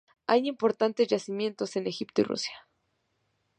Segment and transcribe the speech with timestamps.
[0.25, 2.67] Hay importantes yacimientos en Egipto y Rusia.